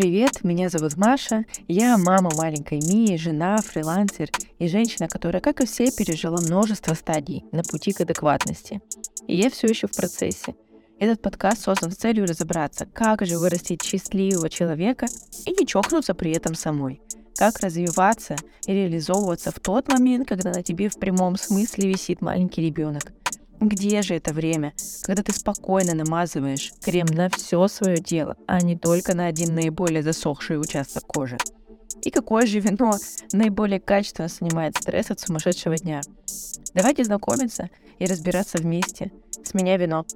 [0.00, 1.44] Привет, меня зовут Маша.
[1.68, 7.44] Я мама маленькой Мии, жена, фрилансер и женщина, которая, как и все, пережила множество стадий
[7.52, 8.80] на пути к адекватности.
[9.26, 10.54] И я все еще в процессе.
[10.98, 15.04] Этот подкаст создан с целью разобраться, как же вырастить счастливого человека
[15.44, 17.02] и не чокнуться при этом самой.
[17.36, 18.36] Как развиваться
[18.66, 23.12] и реализовываться в тот момент, когда на тебе в прямом смысле висит маленький ребенок.
[23.60, 24.72] Где же это время,
[25.02, 30.02] когда ты спокойно намазываешь крем на все свое тело, а не только на один наиболее
[30.02, 31.36] засохший участок кожи?
[32.02, 32.94] И какое же вино
[33.32, 36.00] наиболее качественно снимает стресс от сумасшедшего дня?
[36.72, 37.68] Давайте знакомиться
[37.98, 39.12] и разбираться вместе.
[39.44, 40.06] С меня вино.